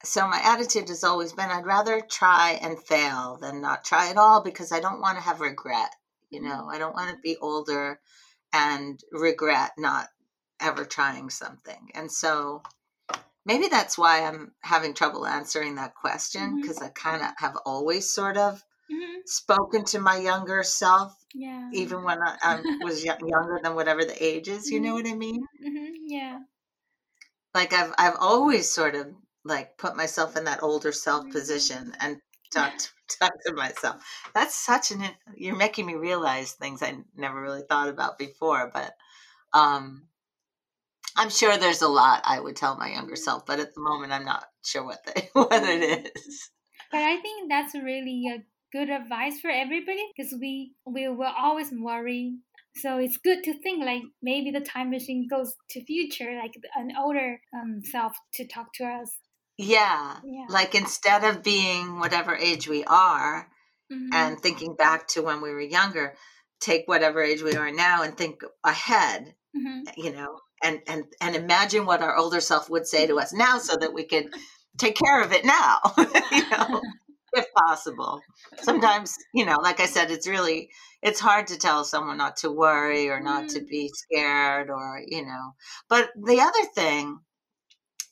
[0.05, 4.17] so my attitude has always been I'd rather try and fail than not try at
[4.17, 5.93] all because I don't want to have regret.
[6.29, 7.99] You know, I don't want to be older
[8.53, 10.09] and regret not
[10.59, 11.91] ever trying something.
[11.95, 12.63] And so
[13.45, 18.11] maybe that's why I'm having trouble answering that question because I kind of have always
[18.11, 19.21] sort of Mhm.
[19.25, 21.71] spoken to my younger self Yeah.
[21.71, 24.71] even when I, I was y- younger than whatever the age is.
[24.71, 25.47] You know what I mean?
[25.61, 25.93] Mhm.
[26.07, 26.39] Yeah.
[27.53, 29.13] like I've I've always sort of
[29.43, 31.31] like put myself in that older self Mhm.
[31.31, 34.03] position and talked talked to myself.
[34.33, 35.03] That's such an
[35.35, 38.93] you're making me realize things I never really thought about before, but
[39.53, 40.07] um
[41.15, 44.13] I'm sure there's a lot I would tell my younger self, but at the moment
[44.13, 46.49] I'm not sure what they what it is.
[46.91, 51.71] But I think that's really a good advice for everybody because we we will always
[51.71, 52.37] worry.
[52.75, 56.91] So it's good to think like maybe the time machine goes to future, like an
[56.97, 59.11] older um, self to talk to us.
[59.57, 60.17] Yeah.
[60.23, 60.45] Yeah.
[60.49, 63.49] Like instead of being whatever age we are
[63.91, 64.09] Mhm.
[64.13, 66.15] and thinking back to when we were younger,
[66.61, 69.83] take whatever age we are now and think ahead Mhm.
[69.97, 73.57] you know and and and imagine what our older self would say to us now
[73.59, 74.29] so that we could
[74.77, 75.79] take care of it now
[76.31, 76.81] you know
[77.33, 78.21] if possible
[78.61, 80.69] sometimes you know like i said it's really
[81.01, 83.67] it's hard to tell someone not to worry or not to Mhm.
[83.69, 85.53] be scared or you know
[85.89, 87.19] but the other thing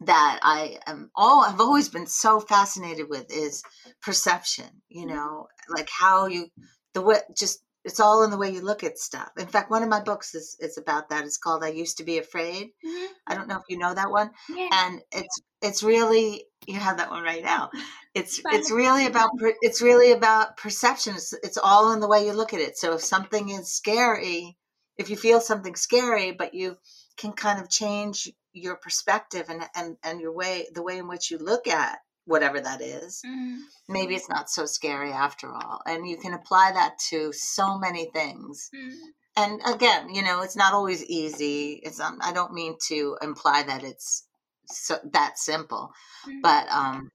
[0.01, 3.63] that i am all i've always been so fascinated with is
[4.01, 6.47] perception you know like how you
[6.93, 9.29] the way just it's all in the way you look at stuff.
[9.37, 11.23] In fact one of my books is is about that.
[11.23, 12.71] It's called i used to be afraid.
[12.83, 13.07] Mhm.
[13.27, 14.31] i don't know if you know that one.
[14.49, 14.69] Yeah.
[14.71, 17.69] and it's it's really you have that one right now.
[18.15, 19.29] It's it's really about
[19.61, 21.13] it's really about perception.
[21.15, 22.75] It's, it's all in the way you look at it.
[22.77, 24.57] So if something is scary
[24.97, 26.77] if you feel something scary but you
[27.17, 31.29] can kind of change your perspective and and and your way the way in which
[31.31, 33.59] you look at whatever that is Mhm.
[33.89, 38.05] maybe it's not so scary after all and you can apply that to so many
[38.11, 38.97] things Mhm.
[39.37, 43.61] and again you know it's not always easy it's um, i don't mean to imply
[43.63, 44.27] that it's
[44.67, 45.93] so, that simple
[46.25, 46.41] Mhm.
[46.41, 47.11] but um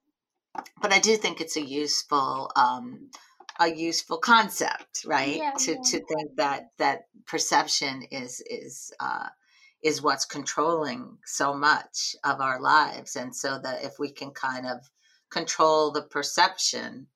[0.83, 3.11] but i do think it's a useful um
[3.59, 5.81] a useful concept right Yeah, to yeah.
[5.91, 9.29] to think that that perception is is uh
[9.83, 14.67] is what's controlling so much of our lives and so that if we can kind
[14.67, 14.79] of
[15.31, 17.07] control the perception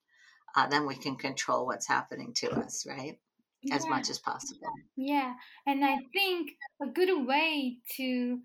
[0.57, 3.19] uh, then we can control what's happening to us right
[3.73, 5.35] as much as possible Yeah,
[5.67, 6.53] and I think
[6.83, 8.41] a good way to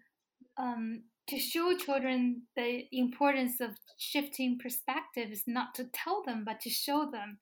[0.57, 6.59] um, to show children the importance of shifting perspective is not to tell them, but
[6.61, 7.38] to show them,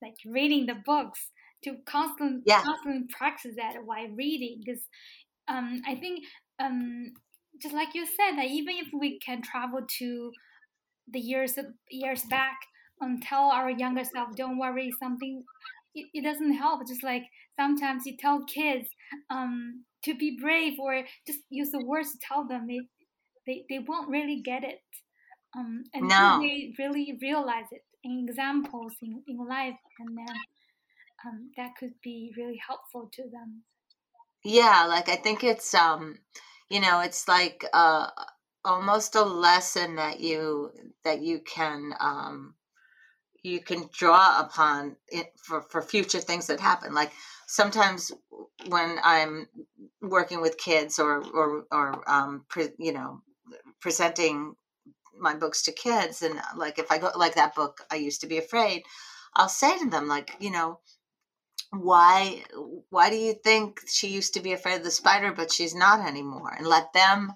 [0.00, 1.30] like reading the books,
[1.64, 2.62] to constantly Yeah.
[2.62, 4.62] constantly practice that while reading.
[4.64, 4.88] Because
[5.48, 6.24] um, I think
[6.58, 7.12] um,
[7.60, 10.32] just like you said, that even if we can travel to
[11.12, 11.58] the years
[11.90, 12.58] years back
[13.00, 15.44] and tell our younger self, don't worry, something
[15.94, 16.86] it, it doesn't help.
[16.86, 17.24] Just like
[17.58, 18.88] sometimes you tell kids
[19.30, 22.80] um, to be brave or just use the words to tell them, they
[23.46, 24.80] they, they won't really get it
[25.56, 26.40] um, until No.
[26.40, 30.36] they really realize it in examples in, in life, and then
[31.26, 33.64] um, that could be really helpful to them.
[34.44, 36.18] Yeah, like I think it's um,
[36.68, 38.08] you know, it's like uh
[38.64, 40.70] almost a lesson that you
[41.04, 42.54] that you can um
[43.42, 46.94] you can draw upon it for for future things that happen.
[46.94, 47.12] Like
[47.46, 48.12] sometimes
[48.68, 49.48] when I'm
[50.00, 53.22] working with kids or or or um pre, you know
[53.80, 54.54] presenting
[55.18, 58.26] my books to kids and like if I go like that book I used to
[58.26, 58.82] be afraid,
[59.34, 60.80] I'll say to them like, you know,
[61.72, 62.42] why
[62.90, 66.06] why do you think she used to be afraid of the spider but she's not
[66.06, 66.54] anymore?
[66.56, 67.32] And let them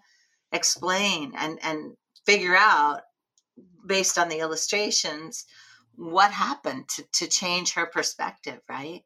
[0.52, 3.00] explain and and figure out
[3.86, 5.46] based on the illustrations
[5.94, 9.02] what happened to, to change her perspective right?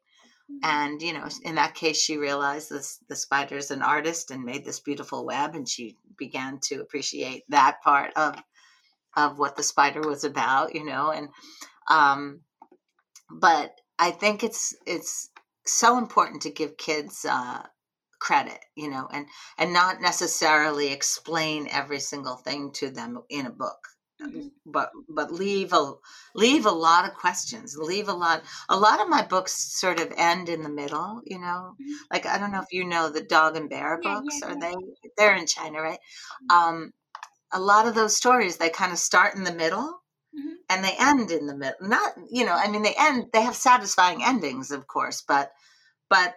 [0.63, 4.43] And you know in that case she realized this the spider is an artist and
[4.43, 8.35] made this beautiful web and she began to appreciate that part of
[9.15, 11.29] of what the spider was about you know and
[11.89, 12.41] um
[13.29, 13.71] but
[14.01, 15.31] i think it's it's
[15.65, 17.63] so important to give kids uh
[18.19, 19.27] credit you know and
[19.59, 23.79] and not necessarily explain every single thing to them in a book
[24.21, 24.51] Mhm.
[24.65, 25.93] but but leave a
[26.35, 30.13] leave a lot of questions leave a lot a lot of my books sort of
[30.17, 31.95] end in the middle you know Mhm.
[32.11, 34.55] like i don't know if you know the dog and bear Yeah, books yeah, are
[34.55, 34.59] yeah.
[34.61, 34.75] they
[35.17, 35.99] they're in china right
[36.49, 36.91] um
[37.53, 40.00] a lot of those stories they kind of start in the middle
[40.35, 40.55] Mhm.
[40.69, 43.55] and they end in the middle not you know i mean they end they have
[43.55, 45.51] satisfying endings of course but
[46.09, 46.35] but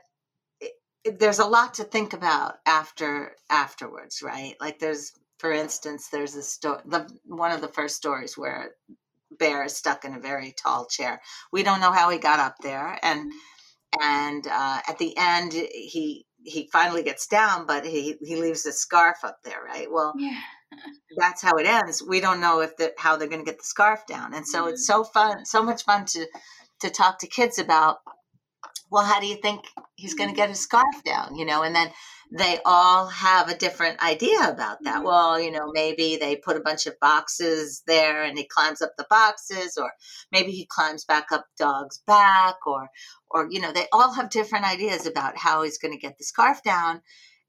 [0.61, 0.73] it,
[1.05, 6.35] it- there's a lot to think about after afterwards right like there's for instance there's
[6.37, 8.75] a story the one of the first stories where
[9.39, 11.21] bear is stuck in a very tall chair
[11.53, 13.33] we don't know how he got up there and
[14.01, 18.73] and uh, at the end he he finally gets down but he he leaves a
[18.73, 20.39] scarf up there right well Yeah.
[21.17, 22.03] That's how it ends.
[22.07, 24.67] We don't know if the, how they're going to get the scarf down, and so
[24.67, 26.27] it's so fun, so much fun to
[26.81, 27.99] to talk to kids about.
[28.91, 29.65] Well, how do you think
[29.97, 31.37] he's going to get his scarf down?
[31.37, 31.91] You know, and then
[32.37, 35.03] they all have a different idea about that.
[35.03, 35.05] Mhm.
[35.05, 38.93] Well, you know, maybe they put a bunch of boxes there, and he climbs up
[38.97, 39.93] the boxes, or
[40.33, 42.89] maybe he climbs back up dog's back, or
[43.31, 46.25] or you know, they all have different ideas about how he's going to get the
[46.25, 47.03] scarf down.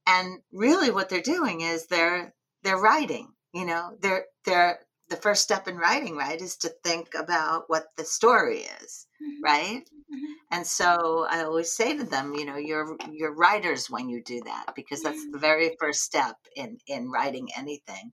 [0.07, 2.34] And really, what they're doing is they're
[2.65, 7.09] they're writing you know they're they're the first step in writing right is to think
[7.15, 9.43] about what the story is Mhm.
[9.43, 10.35] right Mhm.
[10.51, 14.41] and so i always say to them you know you're you're writers when you do
[14.45, 18.11] that because that's the very first step in in writing anything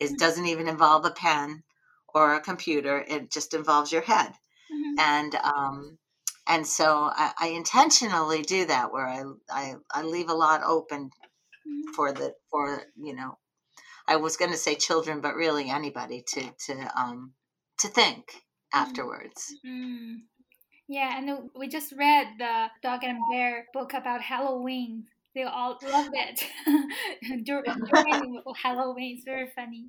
[0.00, 1.62] it doesn't even involve a pen
[2.14, 4.32] or a computer it just involves your head
[4.72, 4.94] Mhm.
[4.98, 5.98] and um
[6.48, 11.10] and so I, I intentionally do that where I, I i leave a lot open
[11.66, 11.94] Mhm.
[11.94, 13.38] for the for you know
[14.10, 17.32] I was going to say children, but really anybody to to um
[17.78, 18.24] to think
[18.74, 19.54] afterwards.
[19.66, 20.22] Mm.
[20.88, 25.04] Yeah, and we just read the Dog and Bear book about Halloween.
[25.36, 26.44] They all loved it
[27.46, 29.14] Dur- during Halloween.
[29.16, 29.86] It's very funny.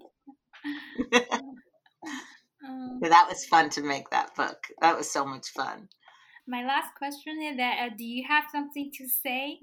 [2.64, 4.68] Um, that was fun to make that book.
[4.82, 5.90] That was so much fun.
[6.48, 9.58] my last question is that uh, do you have something to say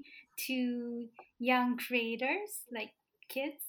[0.47, 1.05] to
[1.39, 2.91] young creators like
[3.29, 3.68] kids?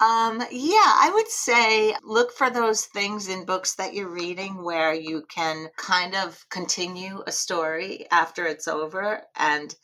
[0.00, 4.94] Um, yeah, I would say look for those things in books that you're reading where
[4.94, 9.74] you can kind of continue a story after it's over and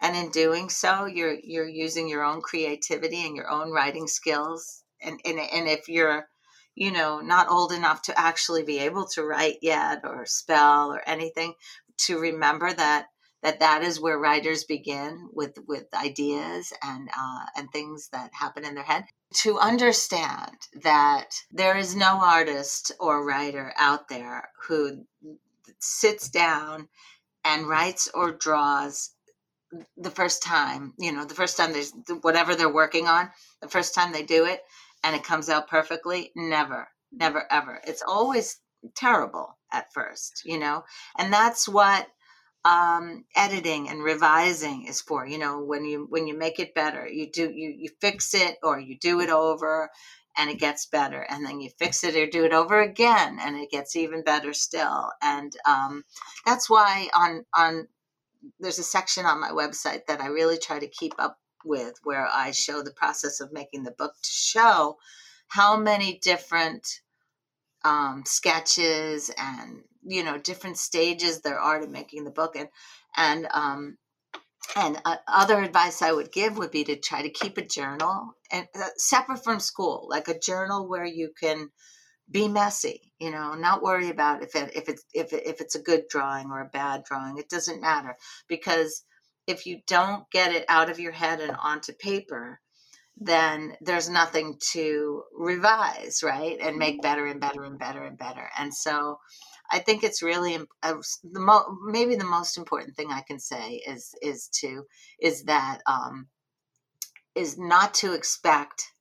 [0.00, 4.82] and in doing so you're you're using your own creativity and your own writing skills
[5.02, 6.26] and and, and if you're
[6.74, 11.06] you know not old enough to actually be able to write yet or spell or
[11.06, 11.52] anything
[11.98, 13.08] to remember that
[13.42, 18.64] that that is where writers begin with with ideas and uh, and things that happen
[18.64, 19.04] in their head
[19.34, 25.04] to understand that there is no artist or writer out there who
[25.78, 26.88] sits down
[27.44, 29.10] and writes or draws
[29.96, 33.28] the first time you know the first time there's whatever they're working on
[33.60, 34.62] the first time they do it
[35.02, 37.80] and it comes out perfectly never never ever.
[37.86, 38.60] It's always
[38.94, 40.84] terrible at first you know?
[41.18, 42.06] And that's what
[42.66, 47.06] um, editing and revising is for you know when you when you make it better
[47.06, 49.88] you do you you fix it or you do it over
[50.36, 53.56] and it gets better and then you fix it or do it over again and
[53.56, 55.10] it gets even better still.
[55.22, 56.04] And um,
[56.44, 57.88] that's why on on
[58.60, 62.28] there's a section on my website that i really try to keep up with where
[62.32, 64.96] i show the process of making the book to show
[65.48, 66.86] how many different
[67.84, 72.68] um, sketches and you know different stages there are to making the book and
[73.16, 73.96] and um,
[74.74, 78.32] and uh, other advice I would give would be to try to keep a journal
[78.50, 81.70] and uh, separate from school, like a journal where you can
[82.30, 85.76] be messy, you know, not worry about if it, if it's if it, if it's
[85.76, 87.38] a good drawing or a bad drawing.
[87.38, 88.16] It doesn't matter
[88.48, 89.04] because
[89.46, 92.60] if you don't get it out of your head and onto paper,
[93.16, 96.58] then there's nothing to revise, right?
[96.60, 98.50] And make better and better and better and better.
[98.58, 99.18] And so
[99.70, 103.82] I think it's really uh, the mo- maybe the most important thing I can say
[103.86, 104.84] is is to
[105.20, 106.28] is that um,
[107.34, 108.92] is not to expect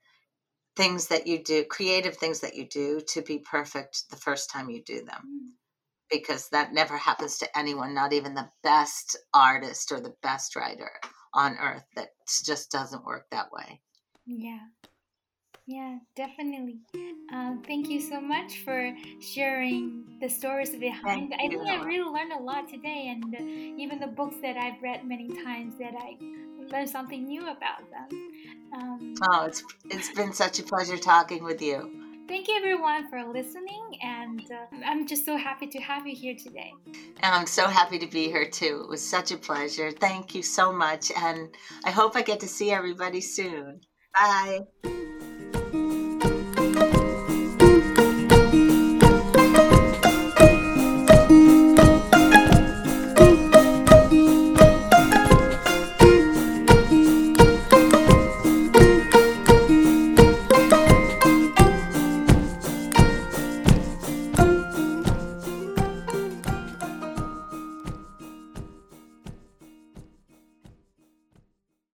[0.76, 4.70] things that you do, creative things that you do, to be perfect the first time
[4.70, 5.22] you do them.
[5.26, 5.52] Mm.
[6.12, 10.92] Because that never happens to anyone, not even the best artist or the best writer
[11.34, 11.86] on earth.
[11.96, 12.10] That
[12.46, 13.82] just doesn't work that way.
[14.26, 14.60] Yeah.
[15.68, 16.78] Yeah, definitely.
[17.34, 21.34] Um, thank you so much for sharing the stories behind.
[21.34, 23.42] I think I really learned a lot today, and uh,
[23.82, 26.18] even the books that I've read many times, that I
[26.72, 28.32] learned something new about them.
[28.76, 32.02] Um, oh, it's it's been such a pleasure talking with you.
[32.28, 36.36] Thank you everyone for listening, and uh, I'm just so happy to have you here
[36.36, 36.74] today.
[37.22, 38.82] And I'm so happy to be here too.
[38.84, 39.92] It was such a pleasure.
[39.92, 41.50] Thank you so much, and
[41.84, 43.82] I hope I get to see everybody soon.
[44.14, 44.60] Bye.